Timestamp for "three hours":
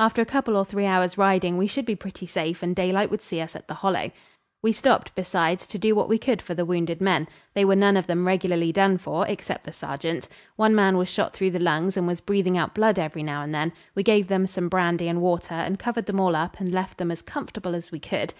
0.64-1.16